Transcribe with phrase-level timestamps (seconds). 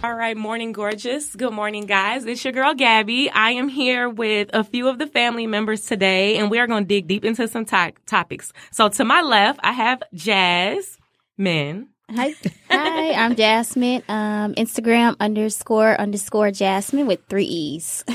[0.03, 1.35] All right, morning, gorgeous.
[1.35, 2.23] Good morning, guys.
[2.25, 3.31] It's your girl, Gabby.
[3.31, 6.83] I am here with a few of the family members today, and we are going
[6.83, 8.53] to dig deep into some to- topics.
[8.71, 11.87] So, to my left, I have Jasmine.
[12.11, 12.35] Hi,
[12.69, 13.13] hi.
[13.13, 14.03] I'm Jasmine.
[14.07, 18.05] Um, Instagram underscore underscore Jasmine with three e's.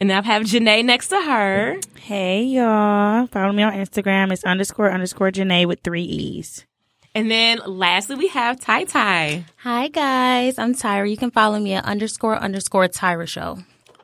[0.00, 1.76] And I have Janae next to her.
[1.96, 3.26] Hey y'all.
[3.26, 4.32] Follow me on Instagram.
[4.32, 6.64] It's underscore underscore Janae with three E's.
[7.14, 9.44] And then lastly, we have Ty Ty.
[9.58, 11.10] Hi guys, I'm Tyra.
[11.10, 13.58] You can follow me at underscore underscore Tyra Show.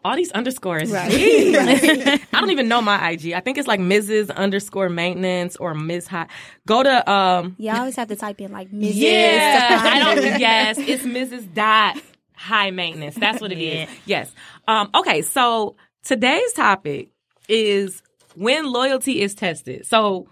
[0.05, 0.91] All these underscores.
[0.91, 1.11] Right.
[1.15, 3.33] I don't even know my IG.
[3.33, 4.31] I think it's like Mrs.
[4.37, 6.09] underscore maintenance or Ms.
[6.09, 6.27] High.
[6.67, 8.93] Go to um Yeah, You always have to type in like Mrs.
[8.97, 9.81] Yeah.
[9.83, 11.55] I don't yes, it's Mrs.
[11.55, 11.97] Dot
[12.37, 13.15] high maintenance.
[13.17, 13.89] That's what it is.
[14.07, 14.33] Yes.
[14.69, 17.09] Um okay, so today's topic
[17.49, 18.03] is
[18.35, 19.87] when loyalty is tested.
[19.87, 20.29] So,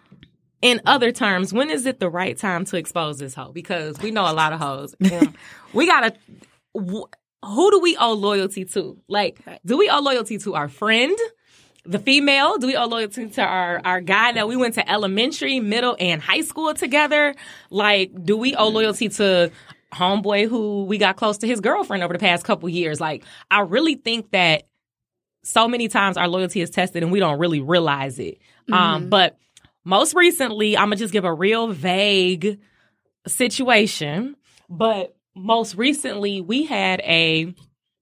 [0.62, 3.52] in other terms, when is it the right time to expose this hoe?
[3.52, 4.94] Because we know a lot of hoes.
[5.74, 6.14] We gotta.
[6.76, 7.10] wh-
[7.44, 8.98] Who do we owe loyalty to?
[9.08, 11.16] Like, do we owe loyalty to our friend,
[11.84, 12.58] the female?
[12.58, 16.22] Do we owe loyalty to our our guy that we went to elementary, middle, and
[16.22, 17.34] high school together?
[17.70, 19.50] Like, do we owe loyalty to
[19.94, 23.00] homeboy who we got close to his girlfriend over the past couple years?
[23.00, 24.64] Like, I really think that
[25.44, 28.38] so many times our loyalty is tested and we don't really realize it.
[28.72, 29.36] Um, but
[29.84, 32.58] most recently, I'm gonna just give a real vague
[33.26, 34.36] situation.
[34.68, 37.54] But most recently, we had a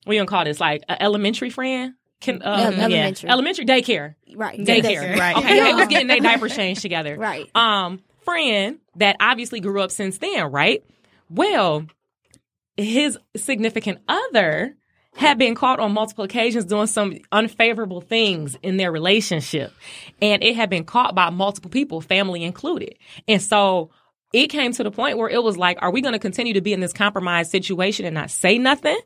[0.06, 1.94] we gonna call this like an elementary friend.
[2.20, 3.30] Can uh, Yeah, elementary.
[3.30, 4.58] elementary daycare Right.
[4.58, 5.36] daycare Right.
[5.36, 7.16] Okay, they was getting their diapers changed together.
[7.18, 7.50] Right.
[7.56, 10.84] Um, friend that obviously grew up since then, right?
[11.34, 11.86] Well,
[12.76, 14.76] his significant other
[15.14, 19.72] had been caught on multiple occasions doing some unfavorable things in their relationship.
[20.20, 22.96] And it had been caught by multiple people, family included.
[23.28, 23.90] And so
[24.32, 26.62] it came to the point where it was like, are we going to continue to
[26.62, 28.98] be in this compromised situation and not say nothing?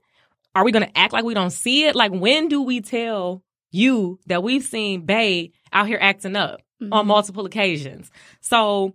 [0.54, 1.96] Are we going to act like we don't see it?
[1.96, 3.42] Like, when do we tell
[3.72, 7.08] you that we've seen Bay out here acting up on mm-hmm.
[7.08, 8.10] multiple occasions?
[8.40, 8.94] So,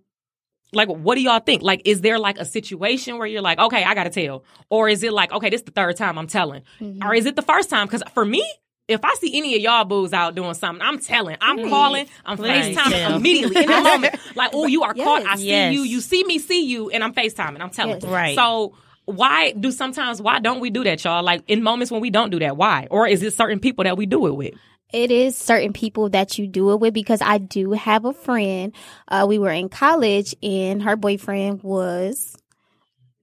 [0.73, 1.61] like, what do y'all think?
[1.61, 4.43] Like, is there like a situation where you're like, okay, I got to tell?
[4.69, 6.63] Or is it like, okay, this is the third time I'm telling?
[6.79, 7.05] Mm-hmm.
[7.07, 7.87] Or is it the first time?
[7.87, 8.43] Because for me,
[8.87, 12.37] if I see any of y'all boos out doing something, I'm telling, I'm calling, I'm
[12.37, 13.15] Please FaceTiming tell.
[13.15, 14.15] immediately in the moment.
[14.35, 15.25] Like, oh, you are caught.
[15.25, 15.73] I see Yes.
[15.73, 15.83] you.
[15.83, 17.61] You see me, see you, and I'm FaceTiming.
[17.61, 18.01] I'm telling.
[18.01, 18.03] Yes.
[18.11, 18.35] Right.
[18.35, 21.23] So why do sometimes why don't we do that, y'all?
[21.23, 22.87] Like in moments when we don't do that, why?
[22.91, 24.53] Or is it certain people that we do it with?
[24.93, 28.73] It is certain people that you do it with because I do have a friend.
[29.07, 32.35] Uh, we were in college and her boyfriend was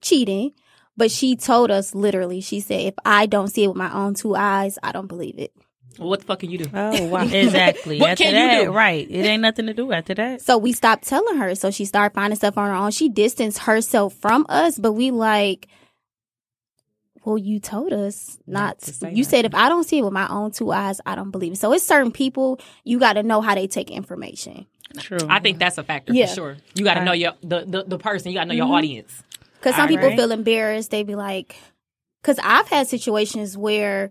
[0.00, 0.52] cheating,
[0.96, 4.14] but she told us literally, she said, if I don't see it with my own
[4.14, 5.52] two eyes, I don't believe it.
[5.98, 6.70] Well, what the fuck can you do?
[6.72, 7.22] Oh wow.
[7.32, 7.98] Exactly.
[7.98, 8.72] What after can you do?
[8.72, 9.06] right.
[9.10, 10.42] It ain't nothing to do after that.
[10.42, 11.54] So we stopped telling her.
[11.54, 12.92] So she started finding stuff on her own.
[12.92, 15.66] She distanced herself from us, but we like,
[17.28, 18.78] well, you told us not.
[18.80, 21.14] to say you said if I don't see it with my own two eyes, I
[21.14, 21.56] don't believe it.
[21.56, 24.66] So it's certain people you got to know how they take information.
[24.98, 25.18] True.
[25.28, 26.26] I think that's a factor Yeah.
[26.26, 26.56] for sure.
[26.74, 28.32] You got to know your the, the the person.
[28.32, 28.74] You got to know your mm-hmm.
[28.76, 29.22] audience.
[29.58, 30.16] Because some All people right.
[30.16, 30.90] feel embarrassed.
[30.90, 31.56] They be like,
[32.22, 34.10] because I've had situations where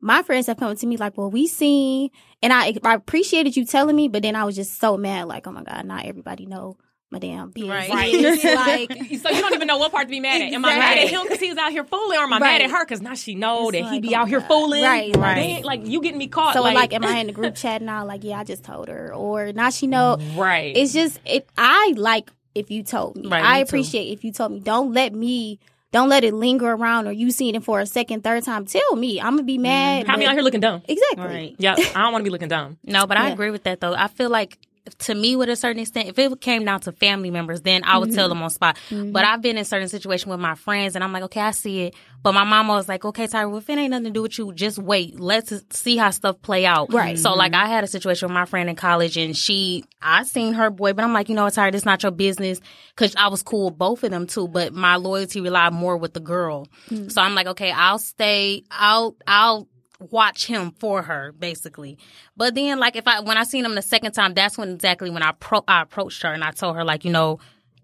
[0.00, 2.10] my friends have come to me like, well, we seen,
[2.42, 5.46] and I, I appreciated you telling me, but then I was just so mad, like,
[5.46, 6.76] oh my God, not everybody know
[7.10, 7.70] my damn business.
[7.70, 8.10] Right.
[8.12, 8.44] It's
[8.90, 10.52] like, So you don't even know what part to be mad at.
[10.52, 12.62] Am I mad at him because he was out here fooling, or am I mad
[12.62, 14.48] at her because now she know It's that he like, be oh out here God.
[14.48, 14.82] fooling?
[14.84, 15.34] Right, Like, right.
[15.34, 16.54] dang, like you getting me caught.
[16.54, 18.04] so like, like, am I in the group chat now?
[18.04, 20.18] Like, yeah, I just told her, or now she know.
[20.36, 20.76] right?
[20.76, 21.48] It's just, it.
[21.56, 23.28] I like if you told me.
[23.28, 23.68] Right, I me too.
[23.68, 24.60] appreciate if you told me.
[24.60, 25.58] Don't let me.
[25.90, 28.66] Don't let it linger around, or you seen it for a second, third time.
[28.66, 29.18] Tell me.
[29.22, 29.62] I'm gonna be mm-hmm.
[29.62, 30.06] mad.
[30.06, 30.82] How me but- out here looking dumb?
[30.86, 31.24] Exactly.
[31.24, 31.56] Right.
[31.58, 32.76] Yeah, I don't want to be looking dumb.
[32.84, 33.94] No, but I agree with that though.
[33.94, 34.58] I feel like
[34.98, 37.98] to me, with a certain extent, if it came down to family members, then I
[37.98, 38.16] would Mm-hmm.
[38.16, 38.76] tell them on spot.
[38.88, 39.12] Mm-hmm.
[39.12, 41.82] But I've been in certain situations with my friends, and I'm like, okay, I see
[41.82, 41.94] it.
[42.22, 44.38] But my mama was like, okay, Tyra, well, if it ain't nothing to do with
[44.38, 45.20] you, just wait.
[45.20, 46.92] Let's see how stuff play out.
[46.92, 47.18] Right.
[47.18, 47.64] So like, mm-hmm.
[47.64, 50.94] I had a situation with my friend in college, and she, I seen her boy,
[50.94, 52.60] but I'm like, you know, what, Tyra, this not your business,
[52.96, 54.48] because I was cool with both of them too.
[54.48, 56.66] But my loyalty relied more with the girl.
[56.88, 57.12] Mm.
[57.12, 58.64] So I'm like, okay, I'll stay.
[58.70, 59.68] I'll, I'll
[60.00, 61.98] watch him for her basically.
[62.36, 65.10] But then like if i when i seen him the second time that's when exactly
[65.10, 67.40] when i pro i approached her and i told her like you know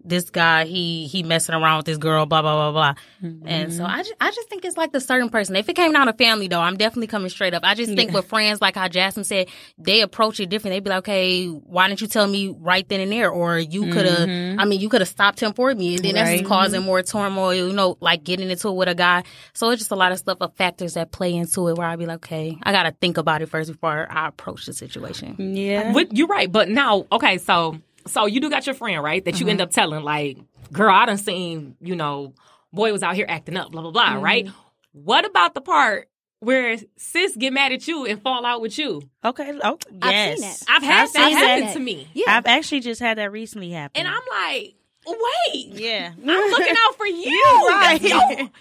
[0.07, 3.01] this guy he he messing around with this girl, blah blah blah blah.
[3.23, 3.47] Mm-hmm.
[3.47, 5.55] And so I just, I just think it's like the certain person.
[5.55, 7.63] If it came down to family though, I'm definitely coming straight up.
[7.63, 9.47] I just think with friends, like how Jasmine said,
[9.77, 10.73] they approach it different.
[10.73, 13.91] They'd be like, okay, why didn't you tell me right then and there, or you
[13.91, 14.29] could have.
[14.29, 14.59] Mm-hmm.
[14.59, 17.53] I mean, you could have stopped him for me, and then that's causing more turmoil.
[17.53, 19.23] You know, like getting into it with a guy.
[19.53, 21.77] So it's just a lot of stuff of factors that play into it.
[21.77, 24.73] Where I'd be like, okay, I gotta think about it first before I approach the
[24.73, 25.35] situation.
[25.55, 25.93] Yeah.
[25.93, 26.51] But you're right.
[26.51, 29.23] But now, okay, so so you do got your friend, right?
[29.23, 29.63] That you end mm-hmm.
[29.63, 30.37] up telling, like,
[30.71, 32.33] girl, I done seen, you know,
[32.71, 34.45] boy was out here acting up, blah, blah, blah, right?
[34.45, 34.59] Mm-hmm.
[35.03, 36.09] What about the part
[36.39, 39.01] where sis get mad at you and fall out with you?
[39.23, 39.59] Okay.
[39.63, 40.39] Oh, I've yes.
[40.39, 40.63] seen that.
[40.69, 41.73] I've had I've that happen that.
[41.73, 42.07] to me.
[42.13, 42.37] Yeah.
[42.37, 43.99] I've actually just had that recently happen.
[43.99, 44.75] And I'm like,
[45.07, 46.11] wait, yeah.
[46.17, 47.67] I'm looking out for you.
[47.69, 47.99] right.
[48.01, 48.49] That's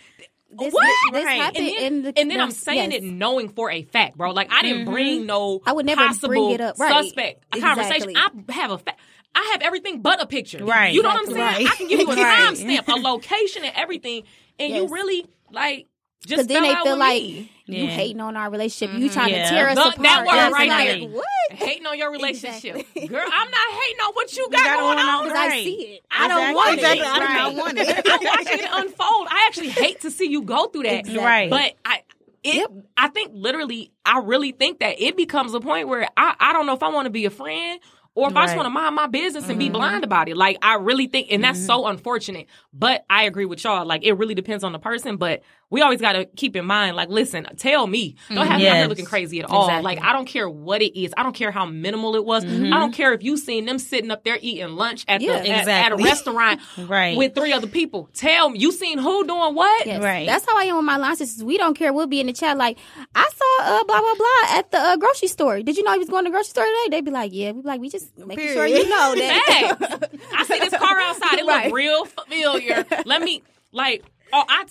[0.59, 1.13] this, What?
[1.13, 1.41] this Right.
[1.41, 3.03] happened and then, in the and then I'm saying yes.
[3.03, 4.31] it knowing for a fact, bro.
[4.31, 5.27] Like I didn't bring mm-hmm.
[5.27, 6.79] no I would never possible bring it up.
[6.79, 7.05] Right.
[7.05, 7.85] suspect a Exactly.
[7.85, 8.17] conversation.
[8.17, 9.01] I have a fact.
[9.35, 10.65] I have everything but a picture.
[10.65, 10.93] Right.
[10.95, 11.39] You know what I'm saying?
[11.39, 11.67] Right.
[11.69, 12.55] I can give you a Right.
[12.55, 14.25] timestamp, a location, and everything,
[14.59, 15.87] and you really like
[16.27, 17.51] just then fell they out feel with like me.
[17.67, 17.91] you Yeah.
[17.91, 18.97] hating on our relationship.
[18.99, 19.13] You mm-hmm.
[19.15, 19.45] trying Yeah.
[19.45, 20.03] to tear us Look, apart.
[20.03, 21.09] that word right like, there.
[21.11, 21.25] What?
[21.53, 23.09] hating on your relationship, Exactly.
[23.09, 23.21] girl.
[23.31, 25.15] I'm not hating on what you got, got going going on.
[25.15, 25.25] on.
[25.25, 26.01] Because I see it.
[26.11, 26.55] I don't Exactly.
[26.55, 27.01] want Exactly.
[27.01, 27.07] it.
[27.07, 27.57] I do not Right.
[27.57, 28.07] want it.
[28.11, 29.29] I'm watching it unfold.
[29.31, 31.01] I actually hate to see you go through that.
[31.01, 31.23] Exactly.
[31.25, 31.51] Right.
[31.51, 32.03] But I
[32.43, 32.71] it Yep.
[32.97, 36.67] I think literally I really think that it becomes a point where I, I don't
[36.67, 37.81] know if I want to be a friend
[38.15, 39.73] or if I just want to mind my business and be mm-hmm.
[39.73, 40.37] blind about it.
[40.37, 41.91] Like I really think and that's so mm-hmm.
[41.91, 42.47] unfortunate.
[42.73, 43.85] But I agree with y'all.
[43.85, 45.17] Like it really depends on the person.
[45.17, 45.43] But
[45.75, 48.17] we always gotta keep in mind, like, listen, tell me.
[48.31, 49.65] Don't have me out here looking crazy at all.
[49.67, 49.85] Exactly.
[49.85, 51.13] Like I don't care what it is.
[51.17, 52.45] I don't care how minimal it was.
[52.45, 52.49] I
[52.79, 55.43] don't care if you seen them sitting up there eating lunch at Yeah.
[55.43, 57.17] the at- at, a restaurant Right.
[57.17, 58.09] with three other people.
[58.15, 59.87] Tell me you seen who doing what?
[59.87, 60.03] Yes.
[60.03, 60.27] Right.
[60.27, 61.43] That's how I am with my line sisters.
[61.45, 61.93] We don't care.
[61.93, 62.79] We'll be in the chat like,
[63.15, 65.61] I saw uh, blah, blah, blah at the uh, grocery store.
[65.63, 66.97] Did you know he was going to the grocery store today?
[66.97, 67.51] They'd be like, yeah.
[67.53, 69.41] We'd be like, we just making sure you know that.
[70.15, 71.39] Hey, I see this car outside.
[71.41, 71.67] It Right.
[71.67, 72.85] look real familiar.
[73.05, 73.43] Let me
[73.73, 74.05] like.
[74.33, 74.65] Oh, I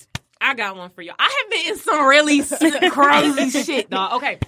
[0.44, 1.12] I got one for you.
[1.18, 2.52] I have been in some really s-
[2.92, 4.14] crazy shit, dog.
[4.22, 4.38] Okay.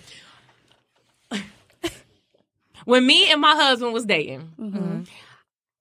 [2.85, 5.03] When me and my husband was dating, Mm-hmm.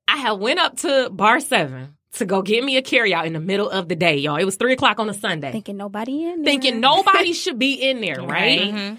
[0.08, 3.40] I had went up to Bar Seven to go get me a carryout in the
[3.40, 4.38] middle of the day, y'all.
[4.38, 5.52] It was three o'clock on a Sunday.
[5.52, 6.46] Thinking nobody in there.
[6.54, 8.60] Thinking nobody should be in there, right?
[8.62, 8.98] Mhm.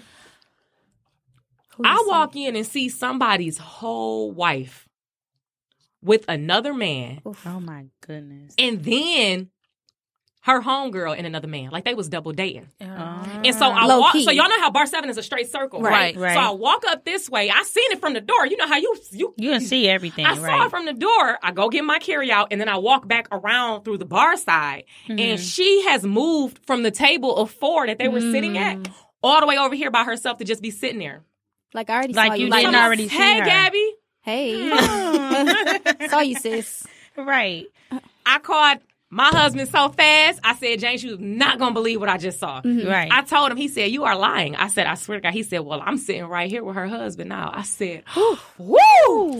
[1.77, 2.05] Who you I see?
[2.07, 4.87] walk in and see somebody's whole wife
[6.01, 8.53] with another man, Oh my goodness.
[8.57, 9.49] and then
[10.47, 11.69] her homegirl and another man.
[11.69, 12.67] Like they was double dating.
[12.81, 12.85] Oh.
[13.45, 14.13] And so I Low walk.
[14.13, 14.23] key.
[14.23, 16.15] So y'all know how Bar Seven is a straight circle, right?
[16.15, 16.33] Right, right.
[16.33, 17.49] So I walk up this way.
[17.51, 18.47] I seen it from the door.
[18.47, 21.37] You know how you you You can see everything, I saw it from the door.
[21.43, 24.35] I go get my carry out, and then I walk back around through the bar
[24.37, 25.19] side, Mm-hmm.
[25.19, 28.57] and she has moved from the table of four that they were sitting Mm.
[28.85, 28.89] at
[29.21, 31.23] all the way over here by herself to just be sitting there.
[31.73, 32.51] Like I already Like saw you you.
[32.51, 33.45] didn't Like, already see Hey, her.
[33.45, 33.93] Gabby.
[34.21, 34.69] Hey.
[36.09, 36.85] saw you, sis.
[37.17, 37.65] right.
[38.25, 40.39] I called my husband so fast.
[40.43, 42.61] I said, James, you're not gonna believe what I just saw.
[42.61, 42.87] Mm-hmm.
[42.87, 43.11] Right.
[43.11, 43.57] I told him.
[43.57, 45.97] He said, "You are lying." I said, "I swear to God." He said, "Well, I'm
[45.97, 48.03] sitting right here with her husband now." I said,
[48.57, 48.77] "Woo!"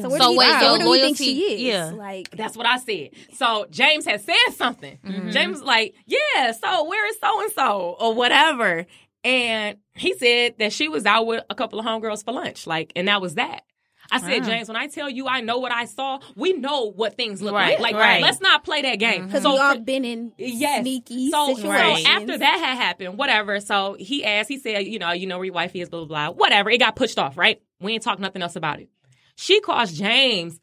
[0.01, 1.61] So where So do you, wait, so so where do you think she is?
[1.61, 1.91] yeah.
[1.93, 3.09] Like That's what I said.
[3.33, 4.97] So James had said something.
[5.05, 5.29] Mm-hmm.
[5.31, 8.85] James was like, "Yeah, so where is so and so or whatever?"
[9.23, 12.93] And he said that she was out with a couple of homegirls for lunch, like,
[12.95, 13.63] and that was that.
[14.11, 14.47] I said, Wow.
[14.47, 17.53] James, when I tell you I know what I saw, we know what things look
[17.53, 17.93] Right, like.
[17.93, 18.21] Like, right.
[18.21, 19.25] let's not play that game.
[19.25, 20.81] because So we all for- been in Yes.
[20.81, 22.03] sneaky so, situations.
[22.03, 23.59] so after that had happened, whatever.
[23.59, 26.29] So he asked, he said, you know, you know where your wife is, blah, blah,
[26.29, 26.35] blah.
[26.35, 26.69] Whatever.
[26.69, 27.61] It got pushed off, right?
[27.81, 28.89] We ain't talk nothing else about it.
[29.35, 30.59] She calls James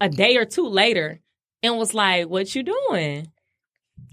[0.00, 1.20] a day or two later
[1.62, 3.30] and was like, What you doing?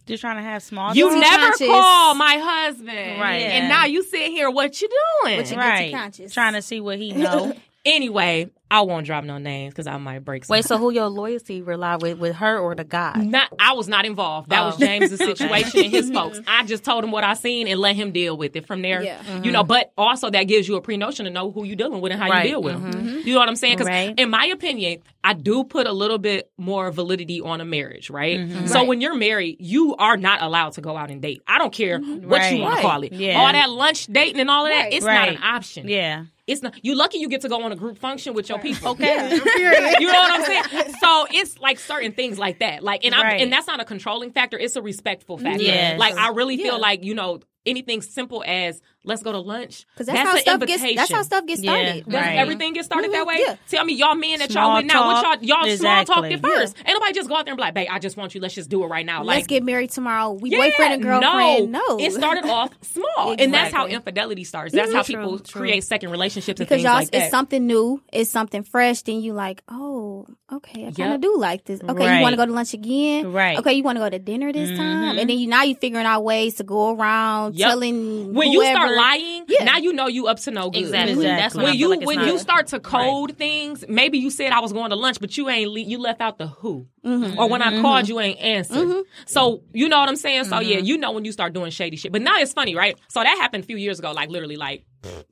[0.08, 1.68] Just trying to have small You never conscious.
[1.68, 3.20] call my husband.
[3.22, 3.42] Right.
[3.44, 4.90] And now you sit here, what you
[5.24, 5.38] doing?
[5.38, 5.90] What you- right.
[5.90, 6.34] guilty conscious.
[6.34, 7.54] Trying to see what he know.
[7.86, 10.54] anyway, I won't drop no names because I might break some.
[10.56, 13.14] Wait, so who your loyalty rely with, with her or the guy?
[13.22, 14.50] Not, I was not involved.
[14.50, 14.86] That was Oh.
[14.86, 16.40] James's situation and his folks.
[16.48, 19.04] I just told him what I seen and let him deal with it from there.
[19.04, 19.22] Yeah.
[19.22, 19.52] You mm-hmm.
[19.52, 22.14] know, but also that gives you a pre notion to know who you're dealing with
[22.14, 22.46] and how Right.
[22.46, 22.94] you deal with them.
[22.94, 23.28] Mm-hmm.
[23.28, 23.74] You know what I'm saying?
[23.76, 24.18] Because Right.
[24.18, 28.40] in my opinion, I do put a little bit more validity on a marriage, right?
[28.40, 28.68] Mm-hmm.
[28.68, 28.88] So Right.
[28.88, 31.42] when you're married, you are not allowed to go out and date.
[31.46, 32.56] I don't care what Right.
[32.56, 32.82] you want Right.
[32.82, 33.12] to call it.
[33.12, 33.38] Yeah.
[33.42, 34.94] All that lunch dating and all of that, Right.
[34.94, 35.90] it's not an option.
[35.90, 36.24] yeah.
[36.52, 36.76] It's not.
[36.84, 38.90] You lucky you get to go on a group function with your people.
[38.92, 39.30] Okay.
[40.00, 40.94] you know what I'm saying?
[41.00, 42.84] So it's like certain things like that.
[42.84, 43.42] Like, and I'm, Right.
[43.42, 44.58] and that's not a controlling factor.
[44.60, 45.64] It's a respectful factor.
[45.64, 45.98] Yes.
[46.00, 46.88] Like, I really feel Yeah.
[46.90, 49.86] like you know anything simple as let's go to lunch.
[49.94, 50.84] Because that's, how an stuff gets.
[50.96, 52.06] That's how stuff gets started.
[52.06, 52.38] Does Right.
[52.38, 53.38] everything gets started that Mhm, way?
[53.46, 53.56] yeah.
[53.68, 56.34] Tell me, y'all men that Small y'all went out, what y'all y'all small talked Exactly.
[56.34, 56.78] it first.
[56.86, 58.42] Ain't nobody just go out there and be like, babe, I just want you.
[58.42, 59.24] Let's just do it right now.
[59.24, 60.32] Let's get married tomorrow.
[60.34, 61.72] We yeah, boyfriend and girlfriend.
[61.72, 64.74] No, it started off small, and that's how infidelity starts.
[64.74, 65.08] That's how Mhm.
[65.08, 65.62] people True, true.
[65.62, 67.18] create second relationships and because things y'all, like that.
[67.24, 68.02] it's something new.
[68.14, 69.02] It's something fresh.
[69.02, 71.16] Then you like, oh, okay, I kind Yep.
[71.16, 71.82] of do like this.
[71.82, 72.16] Okay, Right.
[72.18, 73.32] you want to go to lunch again?
[73.32, 73.58] Right.
[73.58, 75.18] Okay, you want to go to dinner this time?
[75.18, 78.91] And then you now you figuring out ways to go around telling when you start
[78.96, 79.64] lying, Yeah.
[79.64, 80.82] now you know you up to no good.
[80.82, 81.14] Exactly.
[81.14, 81.26] Exactly.
[81.26, 84.60] That's when, When you like when you start to code things, maybe you said I
[84.60, 87.40] was going to lunch, but you ain't le- you left out the who, Mm-hmm.
[87.40, 89.04] or when I called you ain't answered.
[89.26, 90.46] So you know what I'm saying.
[90.46, 90.70] So Mm-hmm.
[90.70, 92.12] yeah, you know when you start doing shady shit.
[92.12, 92.98] But now it's funny, right?
[93.10, 94.86] So that happened a few years ago, like literally like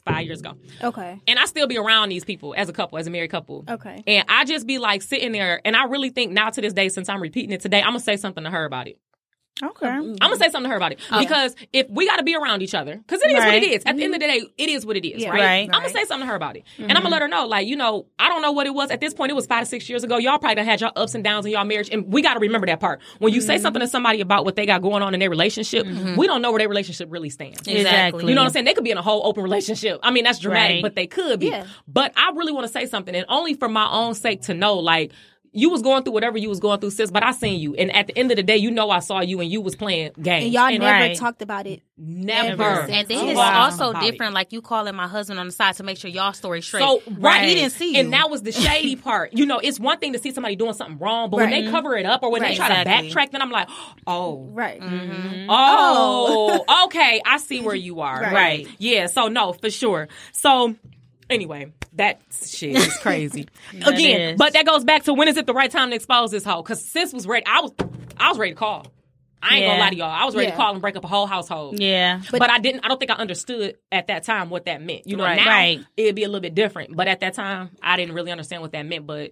[0.05, 3.05] five years ago, Okay, and I still be around these people as a couple, as
[3.05, 3.65] a married couple.
[3.69, 6.73] okay, And I just be like sitting there, and I really think now to this
[6.73, 8.97] day, since I'm repeating it today, I'm gonna say something to her about it.
[9.61, 9.87] Okay.
[9.87, 10.11] Um, mm-hmm.
[10.21, 12.61] I'm gonna say something to her about it because if we got to be around
[12.61, 13.83] each other, because it is what it is.
[13.85, 14.45] At the end of the mm-hmm.
[14.45, 15.31] day, it is what it is, Yeah.
[15.31, 15.39] right?
[15.39, 15.69] Right.
[15.73, 17.11] I'm gonna say something to her about it, and I'm gonna mm-hmm.
[17.11, 19.31] let her know, like, you know, I don't know what it was at this point.
[19.31, 20.17] It was five to six years ago.
[20.17, 22.39] Y'all probably done had y'all ups and downs in y'all marriage, and we got to
[22.39, 23.01] remember that part.
[23.19, 25.85] When you say something to somebody about what they got going on in their relationship,
[25.85, 27.67] we don't know where their relationship really stands.
[27.67, 28.27] Exactly.
[28.27, 28.65] You know what I'm saying?
[28.65, 29.99] They could be in a whole open relationship.
[30.03, 30.81] I mean, that's dramatic, Right.
[30.83, 31.47] but they could be.
[31.47, 31.65] Yeah.
[31.87, 34.75] But I really want to say something, and only for my own sake to know,
[34.75, 35.11] like,
[35.51, 37.09] you was going through whatever you was going through, sis.
[37.11, 39.21] But I seen you, and at the end of the day, you know I saw
[39.21, 40.45] you, and you was playing games.
[40.45, 41.17] and y'all never Right.
[41.17, 41.81] talked about it.
[41.97, 42.63] never.
[42.63, 43.63] Ever And then Oh, it's wow.
[43.65, 44.11] also About it.
[44.11, 44.33] different.
[44.33, 46.81] Like you calling my husband on the side to make sure y'all story straight.
[46.81, 47.99] So right, he didn't see you.
[47.99, 49.33] and that was the shady part.
[49.33, 51.97] You know, it's one thing to see somebody doing something wrong, but when they cover
[51.97, 53.09] it up or when they try Exactly.
[53.09, 53.67] to backtrack, then I'm like,
[54.07, 54.79] oh, Right.
[54.79, 55.47] Mm-hmm.
[55.49, 56.83] Oh, oh.
[56.85, 57.21] okay.
[57.25, 58.21] I see where you are.
[58.21, 58.33] Right.
[58.33, 58.67] Right.
[58.77, 59.07] Yeah.
[59.07, 60.07] So no, for sure.
[60.31, 60.75] So
[61.29, 63.47] anyway, that shit is crazy.
[63.73, 64.37] That Again, is.
[64.37, 66.61] but that goes back to when is it the right time to expose this hoe?
[66.61, 67.45] Because sis was ready.
[67.45, 67.71] I was,
[68.17, 68.85] I was ready to call.
[69.41, 70.11] I ain't gonna lie to y'all.
[70.11, 71.79] I was ready to call and break up a whole household.
[71.79, 72.21] Yeah.
[72.29, 72.83] But, I didn't.
[72.83, 75.07] I don't think I understood at that time what that meant.
[75.07, 75.37] You know, Right.
[75.37, 75.79] now Right.
[75.95, 76.93] it'd be a little bit different.
[76.93, 79.07] But at that time, I didn't really understand what that meant.
[79.07, 79.31] But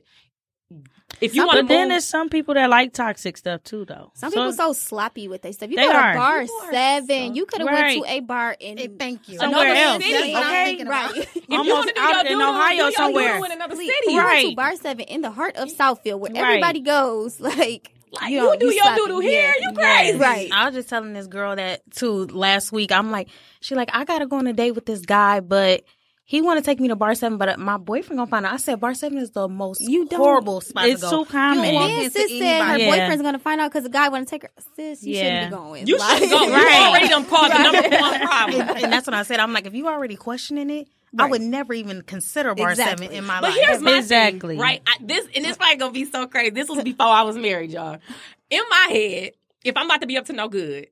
[1.22, 4.12] if you want to But then there's some people that like toxic stuff too, though.
[4.16, 5.70] Some So- people so sloppy with their stuff.
[5.70, 6.14] You They go to are.
[6.16, 7.28] bar People seven.
[7.30, 7.96] so- you could have Right.
[8.00, 9.38] went to a bar in Hey, thank you.
[9.40, 10.04] Somewhere another else.
[10.04, 10.34] city.
[10.34, 10.84] That's okay?
[10.84, 11.18] right.
[11.18, 13.38] if you want to do out your in doodle, Ohio do your somewhere.
[13.46, 14.14] in another Please, city.
[14.14, 16.38] you went to bar seven in the heart of Southfield, where Right.
[16.44, 17.40] everybody goes.
[17.58, 19.02] Like, Like, you, know, you do your sloppy.
[19.02, 19.70] doodle here, Yeah.
[19.70, 20.18] you crazy.
[20.18, 20.50] Right.
[20.54, 22.92] I was just telling this girl that too last week.
[22.92, 23.28] I'm like,
[23.60, 25.84] she like, I gotta go on a date with this guy, but
[26.30, 28.54] he want to take me to Bar Seven, but uh, my boyfriend gonna find out.
[28.54, 31.24] I said Bar Seven is the most You don't- horrible spot It's to go.
[31.24, 31.66] too common.
[31.66, 32.90] You walk And into sis said her Yeah.
[32.92, 34.50] boyfriend's gonna find out because the guy want to take her.
[34.76, 35.22] Sis, you Yeah.
[35.24, 35.88] shouldn't be going.
[35.88, 36.40] You Like- should go.
[36.40, 36.48] right.
[36.50, 36.88] You Right.
[36.90, 38.62] already done caused the number one problem.
[38.62, 39.40] and, and that's what I said.
[39.40, 43.06] I'm like, if you already questioning it, I would never even consider Bar Exactly.
[43.08, 43.60] Seven in my But life.
[43.66, 44.56] here's my Exactly.
[44.56, 44.82] thing, right?
[44.86, 46.50] I, this and this probably gonna be so crazy.
[46.50, 48.00] This was before I was married, y'all.
[48.50, 49.32] In my head,
[49.64, 50.88] if I'm about to be up to no good,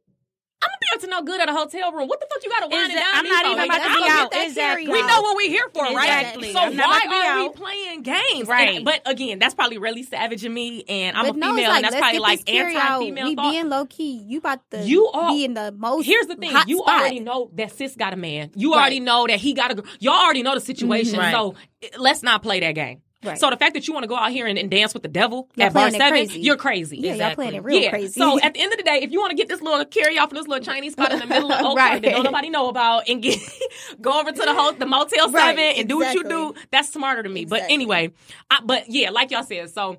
[0.66, 2.08] I'm gonna be up to no good at a hotel room.
[2.08, 3.94] What the fuck you gotta wine and Exact- dine I'm not even about to I'm
[3.96, 4.32] be gonna out.
[4.32, 4.88] that Exactly.
[4.92, 6.04] We know what we're here for, right?
[6.22, 6.52] Exactly.
[6.54, 8.48] So I'm why about to be are we playing games?
[8.48, 8.76] Right.
[8.78, 11.60] And- but again, that's probably really savage of me, and I'm But a no, female,
[11.60, 13.52] it's like, and that's probably like this anti-female We thought.
[13.52, 14.24] being low key.
[14.26, 16.06] You about to You are- be in the most.
[16.06, 17.00] Here's the thing: hot you spot.
[17.02, 18.52] already know that sis got a man.
[18.56, 19.76] You already know that he got a.
[19.76, 19.86] girl.
[20.00, 21.14] Y'all already know the situation.
[21.20, 21.20] Mm-hmm.
[21.20, 21.32] Right.
[21.32, 21.56] So
[22.00, 23.02] let's not play that game.
[23.26, 23.38] Right.
[23.40, 25.10] So the fact that you want to go out here and, and dance with the
[25.10, 26.40] devil Y'all at bar seven, crazy.
[26.42, 26.98] you're crazy.
[26.98, 27.90] Yeah, y'all playing it real yeah.
[27.90, 28.20] crazy.
[28.20, 30.18] So at the end of the day, if you want to get this little carry
[30.18, 32.02] off in this little Chinese spot in the middle of Oakland Right.
[32.02, 33.40] that don't nobody know about, and get
[34.02, 36.92] go over to the whole the Motel Right, Seven and do what you do, that's
[36.94, 37.46] smarter to me.
[37.46, 38.12] But anyway,
[38.52, 39.98] I, but yeah, like y'all said, so.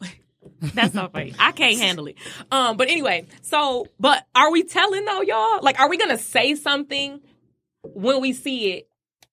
[0.60, 1.34] That's so funny.
[1.38, 2.16] I can't handle it.
[2.50, 5.62] Um, but anyway, so but are we telling though, y'all?
[5.62, 7.20] Like, are we gonna say something
[7.82, 8.87] when we see it?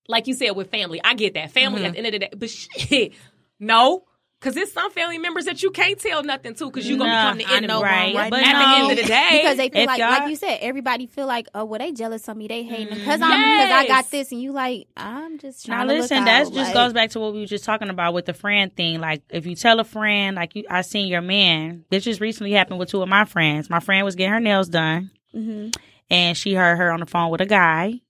[0.08, 1.86] Like you said with family, I get that family Mm-hmm.
[1.88, 3.14] at the end of the day, but shit,
[3.60, 4.04] no,
[4.40, 7.34] because there's some family members that you can't tell nothing to because you're gonna Nah,
[7.34, 7.68] become the I enemy.
[7.68, 8.14] know, right.
[8.16, 10.30] right But at no, the end of the day, because they feel like, y'all- like
[10.30, 13.30] you said, everybody feel like, oh, well, they jealous of me, they hating because I'm
[13.32, 16.44] because I got this, and you like, I'm just Now trying to listen, look that
[16.44, 19.00] just like- goes back to what we were just talking about with the friend thing.
[19.00, 21.86] Like if you tell a friend, like you, I seen your man.
[21.90, 23.70] This just recently happened with two of my friends.
[23.72, 25.76] My friend was getting her nails done, Mhm.
[26.12, 28.02] and she heard her on the phone with a guy,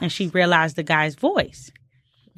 [0.00, 1.70] and she realized the guy's voice,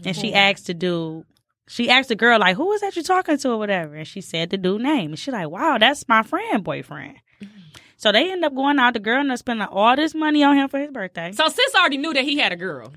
[0.04, 1.25] and she asked the dude.
[1.69, 4.21] She asked the girl like, "Who was that you talking to or whatever?" And she
[4.21, 7.59] said the dude name, and she like, "Wow, that's my friend boyfriend." Mm-hmm.
[7.97, 8.95] So they end up going out.
[8.95, 11.31] The girl ended up spending all this money on him for his birthday.
[11.33, 12.92] so sis already knew that he had a girl,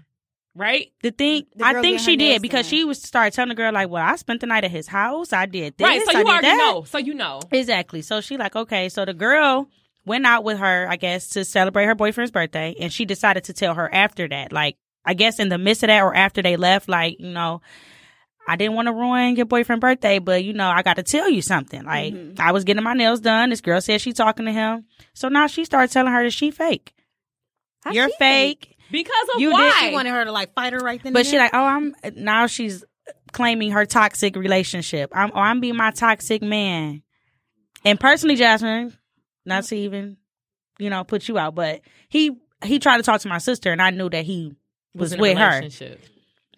[0.55, 0.91] right?
[1.03, 2.69] The thing, The I think she did because done.
[2.72, 5.31] she was started telling the girl like, "Well, I spent the night at his house.
[5.31, 5.86] I did this.
[5.86, 6.01] right.
[6.03, 6.84] So I you did already that." know.
[6.86, 7.39] So you know.
[7.51, 8.01] exactly.
[8.01, 8.89] So she like, okay.
[8.89, 9.69] So the girl
[10.06, 13.54] went out with her, I guess, to celebrate her boyfriend's birthday, and she decided to
[13.54, 16.56] tell her after that, like, I guess in the midst of that or after they
[16.58, 17.62] left, like, you know.
[18.48, 21.28] I didn't want to ruin your boyfriend's birthday, but you know, I got to tell
[21.28, 21.84] you something.
[21.84, 22.40] Like, Mm-hmm.
[22.40, 23.50] I was getting my nails done.
[23.50, 24.86] This girl said she talking to him.
[25.16, 26.94] So now she started telling her that she fake.
[27.84, 28.78] How You're she fake.
[28.92, 29.78] Because of You did- why?
[29.88, 31.12] She wanted her to like fight her right then.
[31.14, 32.84] But and she like, oh, I'm now she's
[33.32, 35.10] claiming her toxic relationship.
[35.16, 37.02] I'm, or I'm being my toxic man.
[37.84, 38.96] And personally, Jasmine,
[39.46, 39.75] not mm-hmm.
[39.75, 40.18] to even,
[40.80, 43.82] you know, put you out, but he he tried to talk to my sister, and
[43.82, 44.54] I knew that he
[44.94, 45.62] was, a with her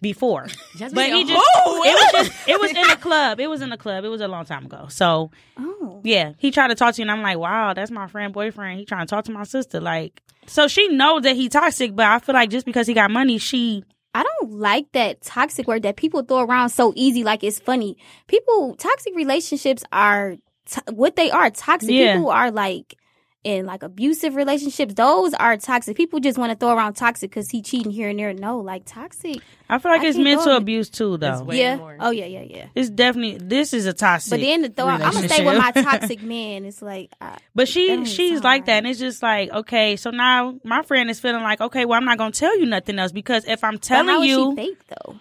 [0.00, 0.46] before.
[0.76, 3.40] Jasmine But he just it was just it was in the club.
[3.40, 4.04] It was in the club.
[4.04, 4.86] It was a long time ago.
[4.88, 6.00] So Oh.
[6.04, 8.78] yeah, he tried to talk to you, and I'm like, wow, that's my friend boyfriend.
[8.78, 10.22] He trying to talk to my sister, like.
[10.46, 13.36] So she knows that he toxic, but I feel like just because he got money,
[13.36, 17.60] she I don't like that toxic word that people throw around so easy, like it's
[17.60, 17.96] funny.
[18.26, 20.36] People, toxic relationships are
[20.70, 21.50] to- what they are.
[21.50, 22.14] Toxic Yeah.
[22.16, 22.96] people are like
[23.44, 24.94] in like abusive relationships.
[24.94, 25.96] Those are toxic.
[25.96, 28.34] People just want to throw around toxic because he cheating here and there.
[28.34, 29.38] No, like toxic.
[29.68, 31.32] I feel like I it's mental abuse too, though.
[31.32, 31.76] It's way yeah.
[31.76, 31.96] more.
[32.00, 32.66] Oh yeah, yeah, yeah.
[32.74, 34.30] It's definitely this is a toxic.
[34.32, 36.64] But then to throw out, I'm gonna stay with my toxic man.
[36.64, 39.96] It's like uh, But she she's sound like that, and it's just like okay.
[39.96, 42.98] So now my friend is feeling like okay, well I'm not gonna tell you nothing
[42.98, 45.16] else because if I'm telling you, she fake though?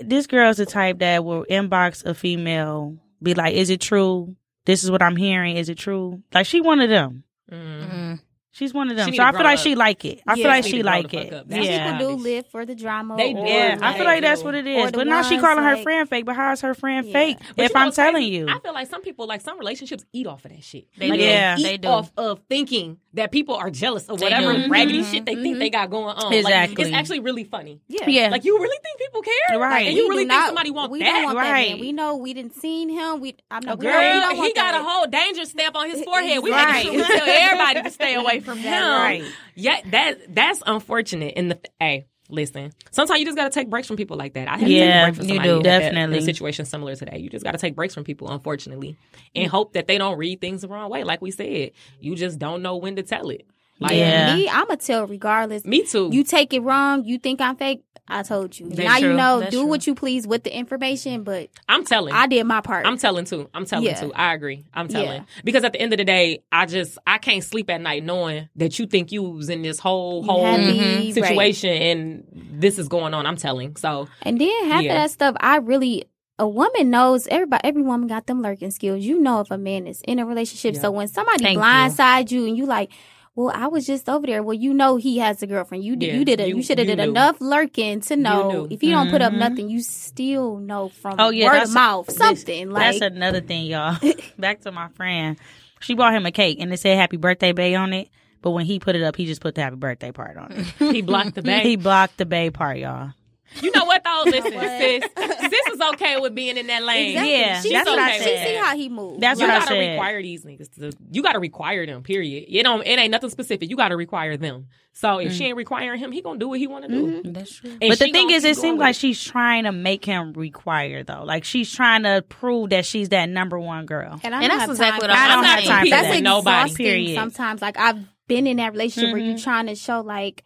[0.00, 4.36] this girl's the type that will inbox a female, be like, "Is it true?
[4.64, 5.56] This is what I'm hearing.
[5.56, 7.24] Is it true?" Like she one of them.
[7.50, 7.88] Mm.
[7.90, 8.20] Mhm.
[8.54, 9.14] She's one of them.
[9.14, 9.64] So I feel like up.
[9.64, 10.20] she like it.
[10.26, 11.32] I Yeah, feel like she she need to grow like it.
[11.32, 11.48] up.
[11.48, 11.92] That's Yeah.
[11.98, 13.16] People do live for the drama.
[13.16, 13.50] They or, do.
[13.50, 14.92] Yeah, I feel like that's what it Or is.
[14.92, 16.26] the But now she ones, calling her friend fake.
[16.26, 17.12] But how's her friend Yeah.
[17.14, 17.38] fake?
[17.56, 18.30] But if I'm what's telling crazy?
[18.36, 20.84] you, I feel like some people, like some relationships, eat off of that shit.
[20.98, 21.24] They like do.
[21.24, 21.56] Yeah.
[21.56, 21.88] they They do.
[21.88, 24.68] off of thinking that people are jealous of They whatever do.
[24.68, 25.24] raggedy shit mm-hmm.
[25.24, 25.80] they think they mm-hmm.
[25.82, 26.32] got going on.
[26.32, 26.76] Exactly.
[26.76, 27.80] Like, it's actually really funny.
[27.88, 28.08] Yeah.
[28.08, 29.58] yeah, Like you really think people care?
[29.58, 29.86] Right.
[29.88, 31.04] And you We really think not- somebody want we that?
[31.06, 31.70] Don't want that Right.
[31.72, 31.80] man.
[31.80, 33.20] We know we didn't seen him.
[33.20, 33.78] We I'm not.
[33.78, 34.80] Girl, we don't he got that.
[34.80, 36.42] a whole danger stamp on his forehead.
[36.42, 36.72] We Right.
[36.72, 38.72] make sure we tell everybody to stay away from him.
[38.72, 39.24] Right.
[39.54, 41.34] Yeah, that that's unfortunate.
[41.34, 44.48] In the hey, listen, sometimes you just got to take breaks from people like that.
[44.48, 45.54] I had to take a break from you somebody do.
[45.56, 46.16] like that Definitely.
[46.16, 47.20] in a situation similar to that.
[47.20, 48.96] You just got to take breaks from people, unfortunately,
[49.36, 51.04] and hope that they don't read things the wrong way.
[51.04, 51.70] Like we said,
[52.00, 53.46] you just don't know when to tell it.
[53.80, 54.34] Like Yeah.
[54.36, 55.64] Me, I'ma tell regardless.
[55.64, 56.08] me too.
[56.12, 57.04] You take it wrong.
[57.04, 57.82] You think I'm fake.
[58.14, 58.68] I told you.
[58.68, 59.40] That's now you know.
[59.40, 59.66] That's do true.
[59.66, 62.12] what you please with the information, but I'm telling.
[62.14, 62.86] I did my part.
[62.86, 63.48] I'm telling too.
[63.54, 64.00] I'm telling Yeah.
[64.00, 64.12] too.
[64.14, 64.64] I agree.
[64.74, 65.42] I'm telling Yeah.
[65.44, 68.48] because at the end of the day, I just I can't sleep at night knowing
[68.56, 70.66] that you think you was in this whole whole Mm-hmm.
[70.68, 71.14] me, right.
[71.14, 72.24] situation and
[72.60, 73.26] this is going on.
[73.26, 73.76] I'm telling.
[73.76, 74.92] So And then half Yeah.
[74.92, 76.04] of that stuff, I really.
[76.38, 77.60] A woman knows everybody.
[77.62, 79.04] Every woman got them lurking skills.
[79.04, 80.74] You know if a man is in a relationship.
[80.80, 81.62] So when somebody Thank you.
[81.62, 82.46] blindside you.
[82.46, 82.90] and you like,
[83.34, 84.42] well, I was just over there.
[84.42, 85.84] Well, you know he has a girlfriend.
[85.84, 86.06] You did.
[86.08, 86.40] Yeah, you did.
[86.40, 87.04] A, you- you, should have did knew.
[87.10, 89.38] enough lurking to know if you don't put up Mhm.
[89.38, 92.98] nothing, you still know from Oh, yeah, word of mouth this- something like.
[92.98, 93.96] That's another thing, y'all.
[94.38, 95.36] Back to my friend.
[95.80, 98.08] She bought him a cake and it said happy birthday bay on it.
[98.42, 100.66] But when he put it up, he just put the happy birthday part on it.
[100.94, 101.64] he blocked the bag.
[101.64, 103.12] he blocked the bay part, y'all.
[103.60, 104.22] You know what though?
[104.26, 105.04] Listen, sis,
[105.40, 107.10] sis is okay with being in that lane.
[107.10, 107.32] Exactly.
[107.32, 108.24] Yeah, she that's see, what I said.
[108.24, 109.20] she see how he moves.
[109.20, 109.90] That's you what I gotta said.
[109.92, 110.92] require these niggas to.
[111.10, 112.02] You gotta require them.
[112.02, 112.46] Period.
[112.48, 112.86] It don't.
[112.86, 113.68] It ain't nothing specific.
[113.70, 114.68] You gotta require them.
[114.94, 115.46] So if she mm.
[115.48, 117.06] ain't requiring him, he gonna do what he want to do.
[117.06, 117.32] Mm-hmm.
[117.32, 117.70] That's true.
[117.70, 121.24] And but the thing is, it seems like she's trying to make him require, though.
[121.24, 124.20] Like she's trying to prove that she's that number one girl.
[124.22, 125.30] And, I And don't that's have exactly time what for I'm that.
[125.30, 126.14] I don't have time for That's that.
[126.14, 126.62] with nobody.
[126.62, 127.14] exhausting Period.
[127.14, 127.62] sometimes.
[127.62, 129.42] Like I've been in that relationship where you're mm-hmm.
[129.44, 130.44] trying to show like,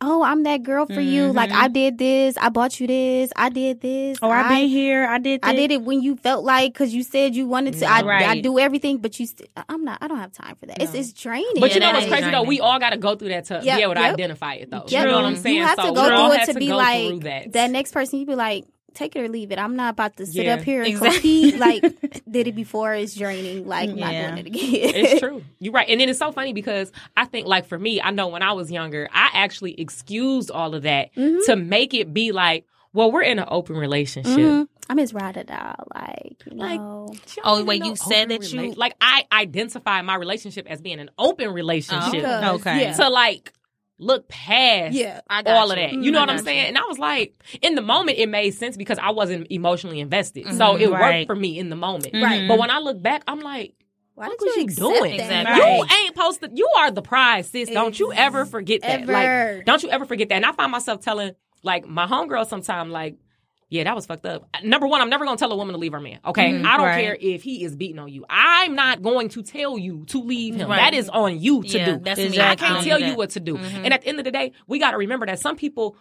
[0.00, 1.32] oh, I'm that girl for you.
[1.32, 1.72] Like I mm-hmm.
[1.72, 4.18] did this, I bought you this, I did this.
[4.22, 5.06] Oh, I've been here.
[5.06, 5.42] I did.
[5.42, 5.48] This.
[5.48, 7.86] I did it when you felt like because you said you wanted to.
[7.86, 8.42] I, I Right.
[8.42, 9.26] do everything, but you.
[9.26, 9.98] St- I'm not.
[10.00, 10.80] I don't have time for that.
[10.80, 11.00] It's No.
[11.00, 11.60] it's draining.
[11.60, 12.42] But you Yeah, know what's is crazy though?
[12.42, 14.14] We all got to go through that to Yep, be able to yep.
[14.14, 14.84] identify it though.
[14.86, 14.90] Yep.
[14.90, 15.56] You know what I'm saying?
[15.56, 17.52] You have so to go through it to be like that.
[17.52, 18.20] that next person.
[18.20, 18.64] You be like,
[18.96, 19.58] take it or leave it.
[19.58, 20.54] I'm not about to sit Yeah.
[20.54, 21.52] up here and Exactly.
[21.52, 21.58] compete.
[21.60, 22.94] Like did it before.
[22.94, 23.66] It's draining.
[23.68, 24.30] Like not Yeah.
[24.34, 24.60] doing it again.
[24.94, 25.44] it's true.
[25.60, 25.88] You're right.
[25.88, 28.52] And then it's so funny because I think, like, for me, I know when I
[28.52, 31.44] was younger, I actually excused all of that Mhm.
[31.46, 34.32] to make it be like, well, we're in an open relationship.
[34.38, 34.68] Mhm.
[34.88, 35.74] I'm his ride or die.
[35.94, 37.12] Like you Like, know.
[37.26, 40.80] She Oh, don't wait, even you said that you- like I identify my relationship as
[40.80, 42.12] being an open relationship.
[42.12, 42.80] Because- Okay.
[42.82, 42.92] Yeah.
[42.94, 43.52] To like
[43.98, 45.20] look past Yeah.
[45.28, 45.84] I got all of you.
[45.86, 45.92] that.
[45.94, 46.58] You know I what I'm saying?
[46.62, 46.68] you.
[46.68, 50.44] And I was like, in the moment, it made sense because I wasn't emotionally invested.
[50.48, 50.80] So Mhm.
[50.80, 51.14] it Right.
[51.20, 52.10] worked for me in the moment.
[52.12, 52.46] Right.
[52.46, 53.72] But when I look back, I'm like,
[54.14, 54.68] Why what did was you you
[55.00, 55.14] doing?
[55.14, 55.56] Exactly.
[55.56, 56.58] You ain't posted.
[56.58, 57.68] You are the prize, sis.
[57.70, 59.02] Don't you ever forget that.
[59.02, 59.12] Ever.
[59.12, 60.36] Like, don't you ever forget that.
[60.36, 61.32] And I find myself telling
[61.62, 63.16] like my homegirl sometime, like,
[63.68, 64.48] yeah, that was fucked up.
[64.62, 66.20] Number one, I'm never gonna tell a woman to leave her man.
[66.24, 66.64] Okay, Mhm.
[66.64, 67.02] I don't Right.
[67.04, 68.24] care if he is beating on you.
[68.30, 70.68] I'm not going to tell you to leave him.
[70.68, 70.76] Right.
[70.76, 72.00] That is on you to Yeah, do.
[72.02, 72.24] that's me.
[72.24, 72.66] I Exactly.
[72.68, 73.56] can't tell you what to do.
[73.56, 73.84] Mhm.
[73.84, 75.96] And at the end of the day, we got to remember that some people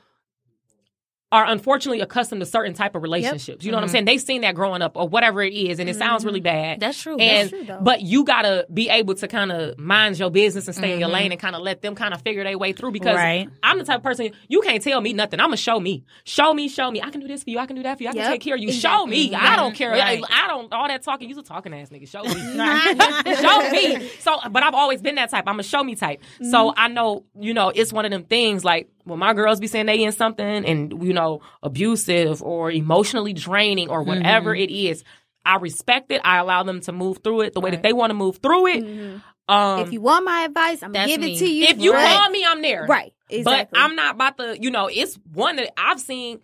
[1.35, 3.65] are unfortunately accustomed to certain type of relationships.
[3.65, 3.91] You know what I'm Mhm.
[3.91, 4.05] saying?
[4.05, 6.79] They've seen that growing up or whatever it is, and it sounds really bad.
[6.79, 7.17] That's true.
[7.17, 7.79] And true, though.
[7.81, 11.09] but you gotta be able to kind of mind your business and stay in your
[11.09, 11.13] Mhm.
[11.13, 13.49] lane and kind of let them kind of figure their way through because Right.
[13.63, 15.39] I'm the type of person you can't tell me nothing.
[15.41, 17.01] I'm gonna show me, show me, show me.
[17.01, 17.59] I can do this for you.
[17.59, 18.09] I can do that for you.
[18.09, 18.71] I can take care of you.
[18.71, 19.33] Show me.
[19.35, 19.91] I don't care.
[19.91, 20.23] Right.
[20.29, 21.27] I, I don't all that talking.
[21.27, 22.07] You's a talking ass nigga.
[22.09, 22.31] Show me.
[23.35, 24.07] show me.
[24.19, 25.43] So, but I've always been that type.
[25.47, 26.21] I'm a show me type.
[26.41, 26.79] So Mm-hmm.
[26.79, 29.85] I know, you know, it's one of them things like when my girls be saying
[29.85, 34.63] they in something and you know abusive or emotionally draining or whatever Mm-hmm.
[34.63, 35.03] it is,
[35.45, 36.21] I respect it.
[36.23, 38.67] I allow them to move through it the way that they want to move through
[38.67, 38.83] it.
[38.83, 39.81] Um, Mm-hmm.
[39.87, 41.35] if you want my advice, I'm gonna give me.
[41.35, 41.65] it to you.
[41.67, 42.85] if you but- call me, I'm there.
[42.87, 43.69] right, exactly.
[43.73, 46.39] But I'm not about to, you know, it's one that I've seen.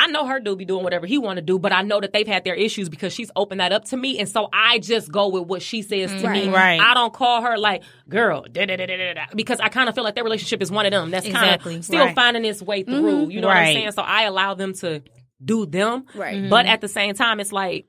[0.00, 2.12] I know her dude be doing whatever he want to do, but I know that
[2.14, 5.12] they've had their issues because she's opened that up to me, and so I just
[5.12, 6.48] go with what she says to me.
[6.48, 6.80] Right.
[6.80, 9.88] I don't call her like girl, da da da da da da, because I kind
[9.88, 11.76] of feel like their relationship is one of them that's kind Exactly.
[11.76, 12.14] of still Right.
[12.14, 13.02] finding its way through.
[13.24, 13.30] Mm-hmm.
[13.30, 13.92] You know what I'm saying?
[13.92, 15.02] So I allow them to
[15.44, 16.48] do them, right, mm-hmm.
[16.48, 17.86] but at the same time, it's like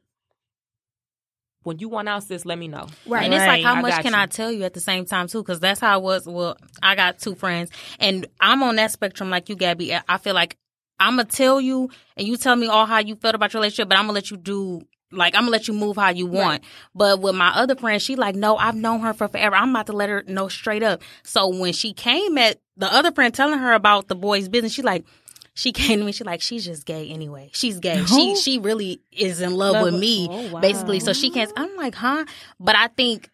[1.64, 2.88] when you want out, sis, let me know.
[3.06, 3.24] right.
[3.24, 4.20] And it's like, how I much got can you.
[4.20, 5.44] I tell you at the same time too?
[5.44, 6.26] Because that's how it was.
[6.28, 7.70] Well, I got two friends,
[8.00, 9.94] and I'm on that spectrum like you, Gabby.
[9.96, 10.58] I feel like
[11.02, 13.90] I'm gonna tell you, and you tell me all how you felt about your relationship,
[13.90, 14.82] but I'm gonna let you do.
[15.14, 16.64] Like I'm gonna let you move how you want,
[16.96, 19.56] but with my other friend, she like, no, I've known her for forever.
[19.58, 21.02] I'm about to let her know straight up.
[21.24, 24.82] So when she came at the other friend telling her about the boy's business, she
[24.84, 25.04] like,
[25.54, 26.14] she came to me.
[26.14, 27.50] She like, she's just gay anyway.
[27.54, 28.06] She's gay.
[28.06, 30.62] She she really is in love, Love with with- me, oh, wow.
[30.62, 31.02] basically.
[31.02, 31.52] So she can't.
[31.58, 32.24] I'm like, huh?
[32.58, 33.30] But I think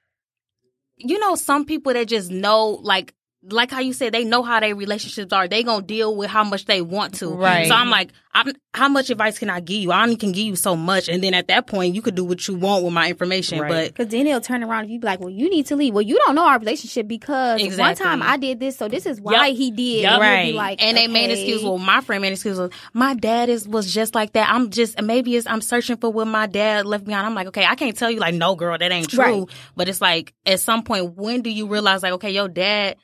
[0.95, 3.13] you know some people that just know like
[3.49, 6.43] like how you said they know how their relationships are they gonna deal with how
[6.43, 7.67] much they want to Right.
[7.67, 10.45] so i'm like I'm, how much advice can i give you i only can give
[10.45, 12.93] you so much and then at that point you could do what you want with
[12.93, 13.69] my information Right.
[13.69, 15.93] but Because then they'll turn around and you be like, well, you need to leave.
[15.93, 19.19] Well, you don't know our relationship because one time I did this, so this is
[19.21, 19.57] why Yup.
[19.57, 20.01] he did.
[20.03, 20.21] Yup.
[20.21, 20.55] And be Right.
[20.55, 21.63] Like, and they made an excuse.
[21.63, 22.57] Well, my friend made an excuse.
[22.59, 24.49] Was, my dad is was just like that.
[24.49, 27.25] I'm just maybe it's I'm searching for what my dad left behind.
[27.25, 29.19] I'm like, okay, I can't tell you like, no, girl, that ain't true.
[29.23, 29.49] Right.
[29.75, 32.97] But it's like at some point, when do you realize like, okay, your dad,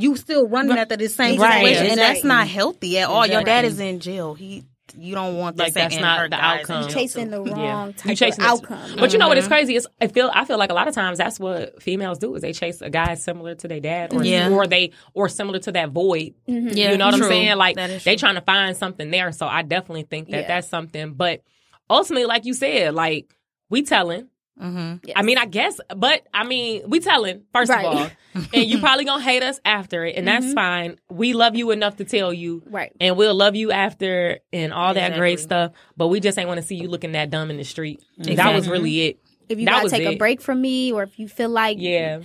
[0.00, 3.26] you still running after the same Right, situation, and that's not healthy at all.
[3.26, 4.34] Your dad is in jail.
[4.34, 4.64] He,
[4.98, 6.82] you don't want the Like, that's not the outcome.
[6.82, 7.58] You jail, chasing the wrong
[7.88, 7.92] Yeah.
[7.96, 8.96] type You chasing of the- outcome.
[8.98, 9.46] But you know what Mm-hmm.
[9.48, 12.34] crazy is I feel I feel like a lot of times that's what females do
[12.34, 14.50] is they chase a guy similar to their dad or Yeah.
[14.50, 16.34] or they or similar to that void.
[16.46, 17.24] Yeah, you know what true.
[17.26, 17.56] I'm saying?
[17.56, 18.16] Like they true.
[18.16, 19.30] trying to find something there.
[19.30, 20.48] So I definitely think that Yeah.
[20.48, 21.12] that's something.
[21.12, 21.42] But
[21.88, 23.32] ultimately, like you said, like
[23.68, 24.26] we telling.
[24.60, 25.12] Mhm.
[25.16, 27.84] I mean, I guess, but I mean, we telling first Right.
[27.86, 28.10] of all,
[28.54, 30.98] and you probably gonna hate us after it, and that's fine.
[31.10, 32.92] We love you enough to tell you, Right.
[33.00, 35.72] and we'll love you after and all that great stuff.
[35.96, 38.02] But we just ain't want to see you looking that dumb in the street.
[38.18, 39.18] That was really it.
[39.48, 41.78] If you That gotta was take a break from me, or if you feel like,
[41.80, 42.20] Yeah.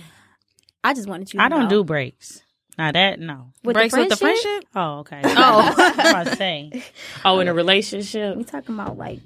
[0.84, 1.38] I just wanted you.
[1.40, 1.68] To I don't know.
[1.68, 2.42] do breaks.
[2.78, 3.52] Now that no.
[3.64, 4.68] with Breaks the with the friendship, friendship.
[4.76, 5.20] Oh, okay.
[5.24, 5.74] Oh.
[5.78, 6.82] I was about say.
[7.24, 8.36] Oh, in a relationship.
[8.36, 9.20] We talking about like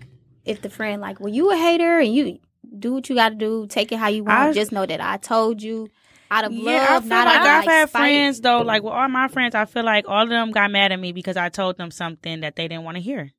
[0.46, 2.38] if the friend like, well, you a hater and you
[2.78, 4.38] do what you got to do, take it how you want.
[4.38, 5.88] I- just know that I told you
[6.30, 8.00] out of Yeah, I love, feel not like out of I've like, had spite.
[8.00, 8.60] friends though.
[8.62, 11.12] Like with all my friends, I feel like all of them got mad at me
[11.12, 13.30] because I told them something that they didn't want to hear,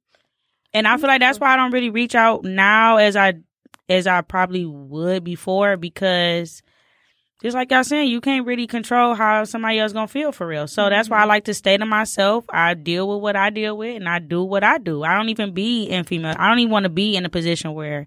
[0.73, 3.35] and I feel like that's why I don't really reach out now as I
[3.87, 6.61] as I probably would before because
[7.41, 10.67] just like y'all saying, you can't really control how somebody else gonna feel for real.
[10.67, 11.29] So that's why I mm-hmm.
[11.29, 12.45] like to stay to myself.
[12.49, 15.03] I deal with what I deal with, and I do what I do.
[15.03, 16.35] I don't even be in female.
[16.37, 18.05] I don't even want to be in a position where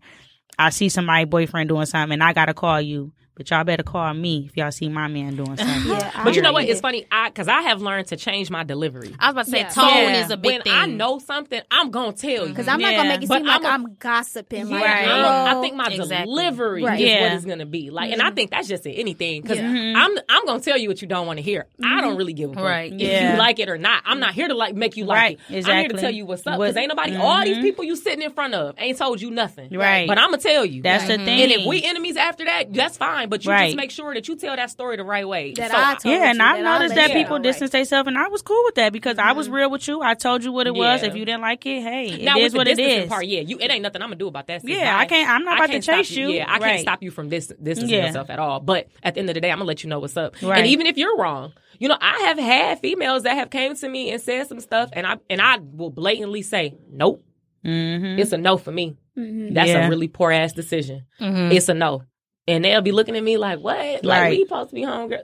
[0.59, 3.13] I see somebody boyfriend doing something, and I gotta call you.
[3.37, 5.91] But y'all better call me if y'all see my man doing something.
[5.91, 6.65] Yeah, But you know what?
[6.67, 7.05] It's funny.
[7.11, 9.13] I because I have learned to change my delivery.
[9.19, 9.69] I was about to say Yeah.
[9.71, 10.25] tone Yeah.
[10.25, 10.73] is a big when thing.
[10.73, 12.49] I know something, I'm gonna tell you.
[12.49, 14.69] Because I'm not gonna make it But seem like I'm a- I'm gossiping.
[14.71, 16.17] Like, Yeah, girl, I'm- I think my Exactly.
[16.27, 17.01] delivery Right.
[17.01, 17.23] is Yeah.
[17.23, 18.35] what it's gonna be like, and I mm-hmm.
[18.37, 18.93] think that's just it.
[18.93, 19.65] Anything because Yeah.
[19.65, 19.97] Mm-hmm.
[19.97, 21.67] I'm I'm gonna tell you what you don't want to hear.
[21.83, 22.19] I don't mm-hmm.
[22.19, 22.93] really give a fuck Right.
[22.93, 23.33] if Yeah.
[23.33, 24.03] you like it or not.
[24.07, 25.39] I'm not here to like make you like Right.
[25.51, 25.67] it.
[25.69, 27.17] I'm here to tell you what's up because ain't nobody.
[27.17, 29.71] All these people you sitting in front of ain't told you nothing.
[29.77, 30.07] Right.
[30.07, 30.83] But I'm gonna tell you.
[30.83, 31.43] That's the thing.
[31.43, 33.24] and if we enemies after that, that's fine.
[33.29, 33.67] But you Right.
[33.67, 35.53] just make sure that you tell that story the right way.
[35.53, 38.07] That So I told yeah, and I've that noticed let that people know, distance themselves,
[38.09, 40.03] and I was cool with that because I was real with you.
[40.03, 41.03] I told you what it was.
[41.03, 41.09] Yeah.
[41.09, 43.09] If you didn't like it, hey, it now is with what it distancing is.
[43.09, 44.63] part, yeah, you it ain't nothing I'm gonna do about that.
[44.65, 46.31] Yeah, I can't- I'm not I about to chase you.
[46.31, 48.07] Yeah, I can't stop you from dis- distancing Yeah.
[48.07, 48.61] yourself at all.
[48.61, 50.41] But at the end of the day, I'm gonna let you know what's up.
[50.43, 50.59] Right.
[50.59, 53.89] And even if you're wrong, you know, I have had females that have came to
[53.89, 57.23] me and said some stuff, and I and I will blatantly say, nope,
[57.65, 58.19] Mm-hmm.
[58.19, 58.97] it's a no for me.
[59.19, 59.55] Mhm.
[59.55, 59.87] That's Yeah.
[59.87, 61.05] a really poor ass decision.
[61.21, 61.53] Mhm.
[61.55, 62.03] It's a no.
[62.47, 64.05] And they'll be looking at me like, what?
[64.05, 64.31] Like, Right.
[64.39, 65.23] we supposed to be home, girl.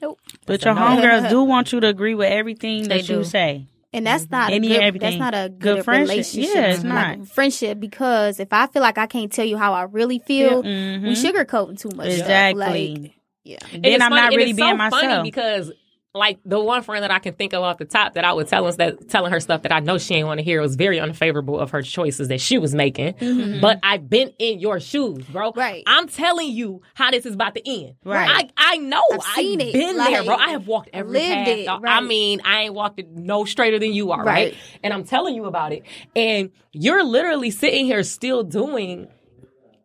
[0.00, 3.66] But That's your homegirls do want you to agree with everything They that you say.
[3.92, 5.18] And that's not Any a good, everything.
[5.18, 6.10] that's not a Good good, friendship.
[6.10, 6.54] relationship.
[6.54, 7.28] Yeah, it's like, not.
[7.28, 11.02] friendship because if I feel like I can't tell you how I really feel, Mhm.
[11.02, 12.06] we sugarcoating too much.
[12.12, 12.20] stuff.
[12.20, 12.94] Exactly.
[13.02, 13.58] Like, yeah.
[13.72, 15.02] And Then it's I'm funny- not and really it's being so myself.
[15.02, 15.72] Funny because
[16.12, 18.48] like the one friend that I can think of off the top that I would
[18.48, 20.74] tell us that telling her stuff that I know she ain't want to hear was
[20.74, 23.14] very unfavorable of her choices that she was making.
[23.60, 25.50] But I've been in your shoes, bro.
[25.50, 25.60] Mm-hmm.
[25.60, 25.82] Right.
[25.86, 27.94] I'm telling you how this is about to end.
[28.04, 28.50] Right.
[28.58, 29.02] I I know.
[29.12, 29.72] I've seen it.
[29.72, 30.34] Been there, Like, bro.
[30.34, 31.58] I have walked every lived path.
[31.58, 34.52] it, I mean, I ain't walked it no straighter than you are, right?
[34.52, 34.56] Right.
[34.82, 35.84] And I'm telling you about it.
[36.16, 39.06] And you're literally sitting here still doing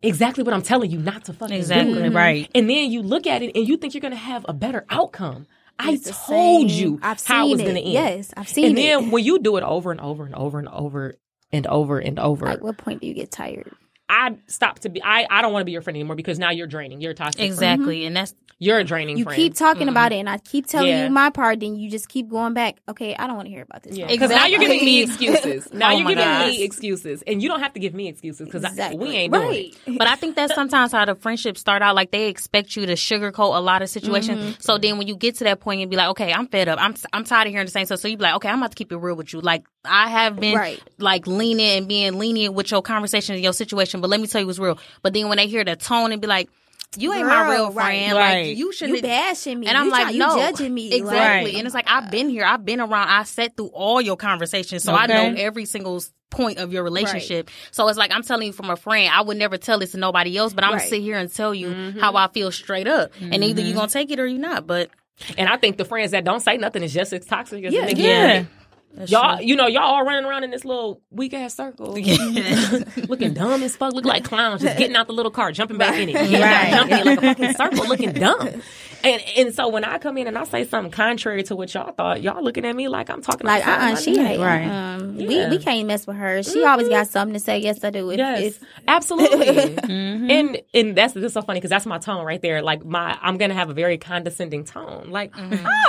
[0.01, 1.59] exactly what I'm telling you not to fucking do.
[1.59, 2.09] Exactly.
[2.09, 2.49] Right.
[2.55, 4.85] And then you look at it and you think you're going to have a better
[4.89, 5.47] outcome.
[5.79, 6.67] I told same.
[6.69, 7.91] you I've how it was going to end.
[7.91, 8.81] Yes, I've seen and it.
[8.81, 11.15] And then when you do it over and over and over and over
[11.51, 13.73] and over and over, Like, what point do you get tired?
[14.07, 15.01] I stop to be.
[15.03, 17.01] I I don't want to be your friend anymore because now you're draining.
[17.01, 17.39] You're a toxic.
[17.39, 17.51] friend.
[17.51, 19.35] Exactly, and that's You're a draining You friend.
[19.35, 21.05] keep talking about it, and I keep telling Yeah.
[21.05, 21.59] you my part.
[21.59, 22.77] Then you just keep going back.
[22.87, 23.97] Okay, I don't want to hear about this.
[23.97, 24.11] Yeah, part.
[24.17, 25.73] because now you're giving me excuses.
[25.73, 26.47] Now Oh you're giving gosh.
[26.51, 28.99] me excuses, and you don't have to give me excuses because Exactly.
[28.99, 29.77] we ain't doing right.
[29.87, 29.97] it.
[29.97, 31.95] But I think that's sometimes how the friendships start out.
[31.95, 34.39] Like they expect you to sugarcoat a lot of situations.
[34.39, 34.61] Mm-hmm.
[34.61, 36.79] So then when you get to that and be like, okay, I'm fed up.
[36.81, 37.99] I'm I'm tired of hearing the same stuff.
[37.99, 39.41] So you be like, okay, I'm about to keep it real with you.
[39.41, 40.81] Like I have been Right.
[40.97, 43.94] like lenient and being lenient with your conversation and your situation.
[44.01, 44.77] But let me tell you what's real.
[45.01, 46.49] But then when they hear the tone and be like,
[46.97, 48.15] you ain't my real friend.
[48.15, 48.47] Right.
[48.47, 48.97] Like you shouldn't.
[48.97, 50.93] You bashing me, And I'm You like, try- you no, judging me.
[50.93, 51.51] exactly.
[51.51, 51.55] Right.
[51.55, 54.83] And it's like I've been here, I've been around, I sat through all your conversations,
[54.83, 57.49] so I know every single point of your relationship.
[57.71, 59.11] So it's like I'm telling you from a friend.
[59.13, 61.53] I would never tell this to nobody else, but I'm gonna sit here and tell
[61.53, 61.99] you Mm-hmm.
[61.99, 64.65] how I feel straight up, and either you're gonna take it or you're not.
[64.65, 64.89] But
[65.37, 67.85] And I think the friends that don't say nothing is just as toxic as Yeah.
[67.87, 68.47] the
[68.95, 69.09] nigga.
[69.09, 69.33] Yeah.
[69.35, 71.93] Y'all, you know, y'all all running around in this little weak ass circle,
[73.07, 75.95] looking dumb as fuck, look like clowns, just getting out the little car, jumping back
[75.97, 76.73] in it, Right.
[76.73, 78.61] out, jumping in like a fucking circle, looking dumb.
[79.03, 81.91] And and so when I come in and I say something contrary to what y'all
[81.91, 84.39] thought, y'all looking at me like I'm talking Like, uh, outside uh she neck.
[84.39, 84.65] Right.
[84.65, 85.27] Um, Yeah.
[85.27, 85.49] Mm-hmm.
[85.51, 86.41] we, we can't mess with her.
[86.41, 87.59] She always got something to say.
[87.59, 88.09] Yes, I do.
[88.09, 89.77] If, Yes, if, absolutely.
[89.87, 92.61] And and that's just so funny because that's my tone right there.
[92.63, 95.09] Like my, I'm gonna have a very condescending tone.
[95.09, 95.33] Like,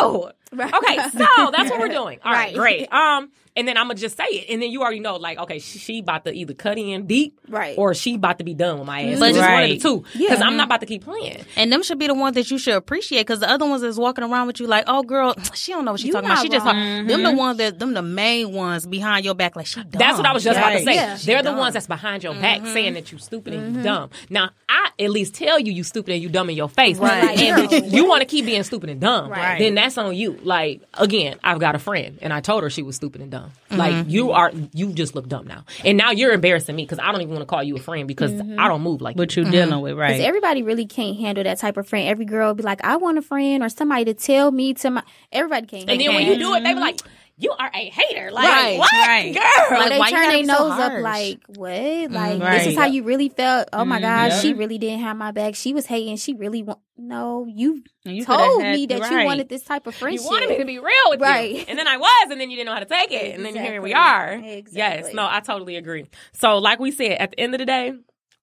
[0.00, 0.72] oh, Right.
[0.72, 2.18] okay, so that's what we're doing.
[2.24, 2.86] All right, Right.
[2.86, 2.92] great.
[2.92, 5.58] Um, and then I'm gonna just say it, and then you already know, like, okay,
[5.60, 7.74] she, she about to either cut in deep, Right.
[7.78, 9.18] or she about to be done with my ass.
[9.18, 9.80] But- But just one of the Right.
[9.80, 10.46] two, because Yeah.
[10.46, 11.38] I'm not about to keep playing.
[11.56, 13.98] and them should be the ones that you should appreciate because the other ones is
[13.98, 16.34] walking around with you like, oh girl, she don't know what she's talking about.
[16.36, 16.74] not She just wrong.
[16.74, 17.36] talk- them the mm-hmm.
[17.38, 19.80] ones that them the main ones behind your back like she.
[19.80, 19.88] Dumb.
[19.92, 20.94] That's what I was just about to say.
[20.94, 21.16] Yeah.
[21.24, 21.58] They're the dumb.
[21.58, 22.72] ones that's behind your back mm-hmm.
[22.74, 23.82] saying that you stupid and you mm-hmm.
[23.84, 24.10] dumb.
[24.28, 26.98] Now I at least tell you you stupid and you dumb in your face.
[26.98, 27.38] Right.
[27.38, 29.58] And you want to keep being stupid and dumb, Right.
[29.58, 30.35] then that's on you.
[30.44, 33.52] Like again, I've got a friend and I told her she was stupid and dumb.
[33.70, 34.10] Like mm-hmm.
[34.10, 37.20] you are, you just look dumb now, and now you're embarrassing me because I don't
[37.22, 38.58] even want to call you a friend because mm-hmm.
[38.58, 39.42] I don't move like What you.
[39.42, 39.52] you mm-hmm.
[39.52, 40.08] dealing with, right.
[40.08, 42.08] Because everybody really can't handle that type of friend.
[42.08, 45.02] Every girl be like, I want a friend or somebody to tell me to my.
[45.32, 45.90] Everybody can't.
[45.90, 47.00] And then when you do it, they be like,
[47.38, 49.34] "You are a hater." Like Right, what, right.
[49.34, 49.78] girl?
[49.78, 51.70] Like, they why you turn gotta their be so nose up like, what?
[51.70, 52.38] Like, mm-hmm.
[52.38, 52.66] this Right.
[52.68, 53.68] is how you really felt.
[53.72, 54.02] Oh my mm-hmm.
[54.02, 54.40] gosh, yeah.
[54.40, 55.54] she really didn't have my back.
[55.54, 56.16] She was hating.
[56.16, 56.80] She really want.
[56.98, 60.24] No, you, you told had- me that you wanted this type of friendship.
[60.24, 61.26] You wanted me to be real with you.
[61.26, 61.64] Right.
[61.68, 63.34] And then I was, and then you didn't know how to take it.
[63.34, 64.32] And then here we are.
[64.32, 64.78] Exactly.
[65.08, 65.14] Yes.
[65.14, 66.06] No, I totally agree.
[66.32, 67.92] So, like we said, at the end of the day,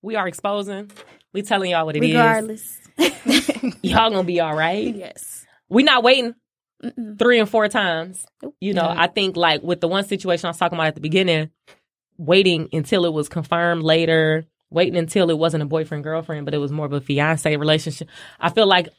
[0.04, 0.92] we are exposing.
[1.34, 2.12] We telling y'all what it is.
[2.12, 2.80] Regardless.
[3.82, 4.96] Y'all gonna be all right.
[4.96, 5.46] yes.
[5.70, 6.36] We not waiting
[6.84, 7.18] Mm-mm.
[7.20, 8.26] three and four times.
[8.60, 9.02] You know, Yeah.
[9.02, 11.50] I think like with the one situation I was talking about at the beginning,
[12.18, 16.58] waiting until it was confirmed later, waiting until it wasn't a boyfriend girlfriend, but it
[16.60, 18.10] was more of a fiance relationship.
[18.40, 18.90] I feel like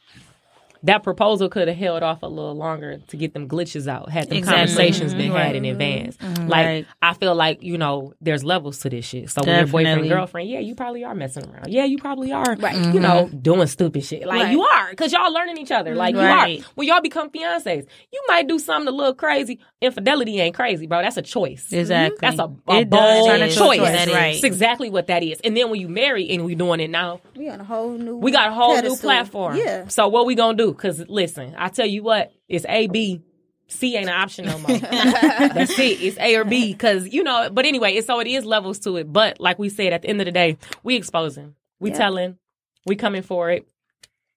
[0.85, 4.29] that proposal could have held off a little longer to get them glitches out, had
[4.29, 4.65] them Exactly.
[4.65, 5.45] conversations been Right.
[5.47, 6.17] had in advance.
[6.17, 6.47] Mm-hmm.
[6.47, 6.85] Like Right.
[7.01, 9.29] I feel like, you know, there's levels to this shit.
[9.29, 11.67] So when your boyfriend, girlfriend, yeah, you probably are messing around.
[11.69, 12.75] Yeah, you probably are Right.
[12.93, 13.37] you know, mm-hmm.
[13.39, 14.25] doing stupid shit.
[14.25, 14.51] Like Right.
[14.51, 15.93] you are, because y'all learning each other.
[15.95, 16.59] Like Right.
[16.59, 16.65] you are.
[16.75, 19.59] When y'all become fiancés, you might do something a little crazy.
[19.81, 21.01] Infidelity ain't crazy, bro.
[21.01, 21.71] That's a choice.
[21.71, 22.17] Exactly.
[22.17, 22.37] Mm-hmm.
[22.37, 23.77] That's a, a It bold turn into choice.
[23.79, 24.13] choice, That is.
[24.13, 24.35] right.
[24.35, 25.39] It's exactly what that is.
[25.43, 28.17] And then when you marry and we doing it now, We on a whole new.
[28.17, 29.57] we got a whole new platform.
[29.57, 29.87] Yeah.
[29.87, 30.73] So what we gonna do?
[30.75, 33.21] Because listen, I tell you what, it's A B.
[33.67, 34.77] C ain't an option no more.
[34.79, 35.99] That's it.
[35.99, 36.71] It's A or B.
[36.71, 37.49] Because you know.
[37.51, 39.11] But anyway, it's so it is levels to it.
[39.11, 41.97] But like we said, at the end of the day, we exposing, we Yeah.
[41.97, 42.37] telling,
[42.85, 43.67] we coming for it,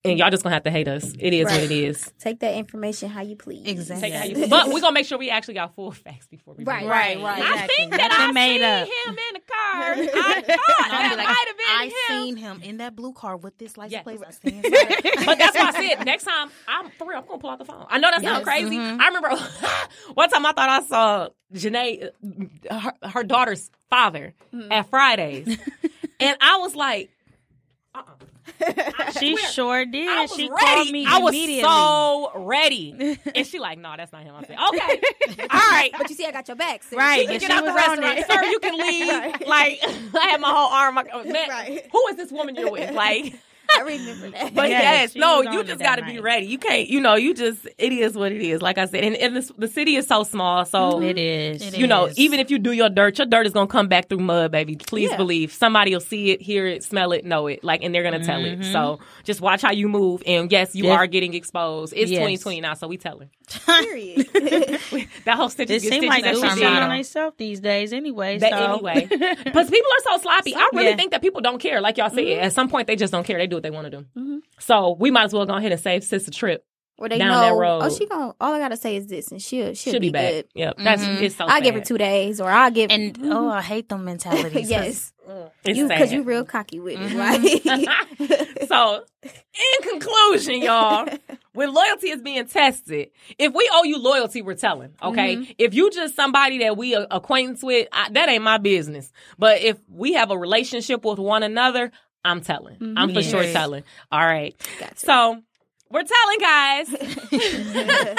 [0.05, 1.13] and y'all just gonna have to hate us.
[1.19, 2.13] It is what it is.
[2.21, 3.67] Take that information how you please.
[3.67, 4.11] Exactly.
[4.11, 6.55] Take it how you- but we're gonna make sure we actually got full facts before
[6.55, 6.91] we Right, move.
[6.91, 7.43] right, right.
[7.43, 7.77] I Exactly.
[7.77, 8.89] think that Nothing I made seen up.
[8.89, 9.93] him in the car.
[9.93, 11.85] I thought I'll that be like, might have been I
[12.15, 12.23] him.
[12.25, 14.03] seen him in that blue car with this license Yes.
[14.05, 14.21] plate.
[14.27, 15.27] I seen him.
[15.27, 17.19] but that's why I said next time I'm for real.
[17.19, 17.87] I'm gonna pull out the phone.
[17.91, 18.45] I know that sounds Yes.
[18.45, 18.77] crazy.
[18.77, 19.01] Mm-hmm.
[19.01, 19.31] I remember
[20.15, 22.11] one time I thought I saw Janae,
[22.71, 24.71] uh, her, her daughter's father Mm-hmm.
[24.73, 25.59] at Fridays,
[26.21, 27.11] and I was like,
[27.95, 28.05] uh-uh.
[28.61, 30.09] I She swear, sure did.
[30.09, 30.65] I was she ready.
[30.67, 34.35] called me I was so ready, and she like, no, that's not him.
[34.37, 35.01] I said, okay,
[35.51, 35.91] all right.
[35.97, 36.83] But you see, I got your back.
[36.83, 36.97] sis.
[36.97, 37.23] Right.
[37.27, 38.45] You And can she get out the was on restaurant, sir.
[38.51, 39.09] You can leave.
[39.09, 39.47] Right.
[39.47, 39.81] Like
[40.15, 40.95] I had my whole arm.
[40.95, 41.87] Like, man, Right.
[41.91, 42.93] who is this woman you're with?
[42.95, 43.35] Like.
[43.77, 44.55] I remember that.
[44.55, 46.47] But Yes, yes, no, you just got to be ready.
[46.47, 48.63] You can't, you know, you just it is what it is.
[48.63, 51.63] Like I said, and, and this, the city is so small, so It is.
[51.63, 52.19] It you know, is.
[52.19, 54.77] even if you do your dirt, your dirt is gonna come back through mud, baby.
[54.77, 55.17] Please Yeah.
[55.17, 58.25] believe somebody will see it, hear it, smell it, know it, like, and they're gonna
[58.25, 58.59] tell it.
[58.61, 58.73] Mm-hmm.
[58.73, 60.23] So just watch how you move.
[60.27, 60.99] And yes, you Yes.
[60.99, 61.93] are getting exposed.
[61.97, 62.19] It's Yes.
[62.21, 63.29] 2020 now, so we telling
[63.67, 64.29] Period.
[65.25, 67.93] that whole stitches It get seems stitches like that dudes shit on themselves these days
[67.93, 68.39] anyway.
[68.39, 68.73] That so.
[68.75, 69.07] anyway,
[69.45, 70.55] because people are so sloppy.
[70.55, 70.97] I really Yeah.
[70.97, 71.81] think that people don't care.
[71.81, 73.39] Like y'all said, at some point they just don't care.
[73.39, 74.43] They do what they want to do.
[74.61, 76.65] So we might as well go ahead and save sis a trip
[76.97, 77.81] Where they down know, that road.
[77.83, 80.33] oh, she going all I gotta say is this, and she'll she'll, should be, back.
[80.33, 80.47] good.
[80.55, 81.23] Yep, that's Mhm.
[81.23, 81.45] it's so.
[81.47, 84.53] I'll give her two days, or I'll give And oh, I hate them mentalities.
[84.53, 85.13] 'cause- yes,
[85.65, 87.89] It's you because you real cocky with it, right?
[88.69, 91.07] so, in conclusion, y'all,
[91.53, 94.95] when loyalty is being tested, if we owe you loyalty, we're telling.
[95.03, 95.53] Okay, Mm-hmm.
[95.59, 99.13] if you just somebody that we are acquaintance with, I, that ain't my business.
[99.39, 101.91] But if we have a relationship with one another,
[102.25, 102.77] I'm telling.
[102.97, 103.31] I'm for Mhm.
[103.31, 103.85] sure telling.
[104.13, 104.55] All right.
[104.81, 104.97] Gotcha.
[104.99, 105.43] So
[105.91, 106.89] we're telling guys.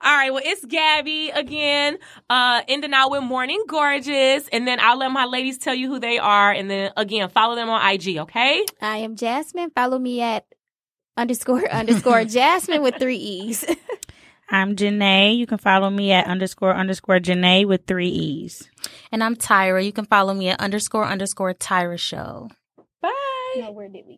[0.00, 1.98] All right, well, it's Gabby again,
[2.30, 4.46] uh, ending out with Morning Gorgeous.
[4.48, 6.52] And then I'll let my ladies tell you who they are.
[6.52, 8.64] And then again, follow them on IG, okay?
[8.80, 9.70] I am Jasmine.
[9.74, 10.46] Follow me at
[11.16, 13.64] underscore underscore Jasmine with three e's.
[14.50, 15.36] I'm Janae.
[15.36, 18.66] You can follow me at underscore underscore Janae with three E's.
[19.12, 19.84] And I'm Tyra.
[19.84, 22.48] You can follow me at underscore underscore Tyra Show.
[23.02, 23.10] Bye.
[23.56, 24.16] no, where did we?